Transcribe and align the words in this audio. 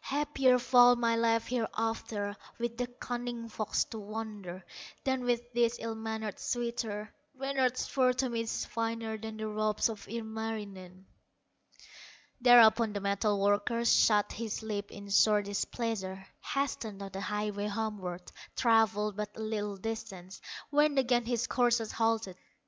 Happier 0.00 0.58
far 0.58 0.96
my 0.96 1.14
life 1.14 1.46
hereafter, 1.46 2.36
With 2.58 2.78
the 2.78 2.88
cunning 2.88 3.48
fox 3.48 3.84
to 3.84 3.98
wander, 4.00 4.64
Than 5.04 5.22
with 5.22 5.52
this 5.52 5.76
ill 5.78 5.94
mannered 5.94 6.40
suitor; 6.40 7.12
Reynard's 7.36 7.86
fur 7.86 8.12
to 8.14 8.28
me 8.28 8.40
is 8.40 8.64
finer 8.64 9.16
Than 9.16 9.36
the 9.36 9.46
robes 9.46 9.88
of 9.88 10.08
Ilmarinen." 10.08 11.04
Thereupon 12.40 12.92
the 12.92 13.00
metal 13.00 13.40
worker 13.40 13.84
Shut 13.84 14.32
his 14.32 14.64
lips 14.64 14.92
in 14.92 15.10
sore 15.10 15.42
displeasure, 15.42 16.26
Hastened 16.42 17.00
on 17.00 17.12
the 17.12 17.20
highway 17.20 17.68
homeward; 17.68 18.32
Travelled 18.56 19.14
but 19.16 19.36
a 19.36 19.40
little 19.40 19.76
distance, 19.76 20.40
When 20.70 20.98
again 20.98 21.24
his 21.24 21.46
courser 21.46 21.86
halted. 21.94 22.34